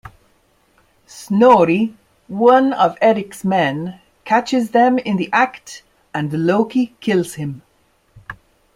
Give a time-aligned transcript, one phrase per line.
[1.05, 1.93] Snorri,
[2.27, 7.61] one of Erik's men, catches them in the act, and Loki kills him.